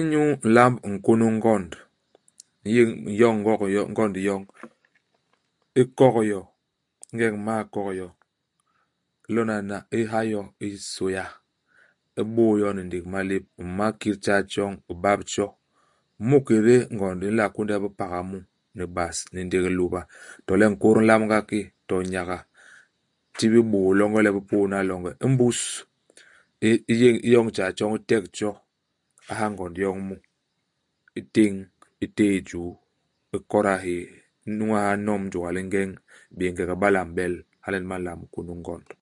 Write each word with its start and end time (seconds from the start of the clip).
Inyu 0.00 0.22
ilamb 0.46 0.76
nkônô 0.92 1.24
u 1.28 1.30
ngond, 1.38 1.70
u 1.74 1.80
n'yéñ 2.64 2.88
u 3.06 3.10
n'yôñ 3.16 3.34
ngok 3.40 3.62
yo 3.76 3.82
ngond 3.92 4.14
yoñ, 4.28 4.42
u 5.80 5.82
kok 5.98 6.16
yo. 6.32 6.40
Ingeñ 7.10 7.32
u 7.38 7.40
m'mal 7.40 7.62
kok 7.74 7.88
yo, 8.00 8.06
u 9.26 9.28
lona 9.34 9.54
hana 9.58 9.76
u 9.96 9.98
ha 10.10 10.18
yo 10.32 10.40
i 10.66 10.68
sôya. 10.92 11.24
U 12.20 12.22
bôô 12.34 12.52
yo 12.60 12.68
ni 12.76 12.82
ndék 12.86 13.04
i 13.06 13.10
malép. 13.14 13.44
U 13.60 13.62
ma 13.78 13.86
kit 14.00 14.16
tjay 14.24 14.42
tjoñ 14.52 14.72
u 14.90 14.92
bap 15.02 15.20
tjo. 15.32 15.46
Mu 16.28 16.36
i 16.40 16.44
kédé 16.46 16.74
ngond, 16.94 17.20
u 17.26 17.30
nla 17.32 17.44
kônde 17.54 17.74
bipaga 17.84 18.20
mu, 18.30 18.38
ni 18.76 18.84
bas, 18.96 19.16
ni 19.32 19.40
ndék 19.46 19.62
hilôba, 19.66 20.00
to 20.46 20.52
le 20.60 20.66
nkôt 20.72 20.92
u 21.00 21.02
nlamb 21.02 21.24
nga 21.26 21.38
ki, 21.48 21.60
to 21.88 21.94
nyaga. 22.12 22.38
U 23.28 23.34
tibil 23.38 23.64
bôô 23.70 23.90
longe 23.98 24.20
le 24.24 24.30
bi 24.36 24.42
pôdna 24.48 24.78
longe. 24.90 25.10
Imbus, 25.26 25.58
u 26.66 26.68
u 26.90 26.92
yék 27.02 27.16
u 27.26 27.28
yoñ 27.32 27.46
tjay 27.56 27.70
tjoñ 27.76 27.90
u 27.96 28.00
tek 28.08 28.24
tjo, 28.36 28.50
u 29.30 29.32
ha 29.38 29.44
ngond 29.52 29.74
yoñ 29.84 29.98
mu. 30.08 30.14
U 31.18 31.20
téñ, 31.34 31.54
u 32.04 32.06
téé 32.16 32.32
i 32.38 32.44
juu. 32.48 32.68
U 33.34 33.38
koda 33.50 33.74
hyéé. 33.82 34.06
U 34.46 34.48
ñwas 34.56 34.82
a 34.90 34.96
n'nom 35.00 35.22
jôga 35.32 35.50
li 35.56 35.62
ngeñ. 35.68 35.90
U 35.96 36.32
béngege 36.36 36.72
iba 36.76 36.88
le 36.94 36.98
a 37.02 37.06
m'bel. 37.08 37.34
Hala 37.64 37.76
nyen 37.78 37.90
ba 37.90 37.96
nlamb 37.98 38.22
nkônô 38.24 38.52
u 38.54 38.58
ngond. 38.62 38.86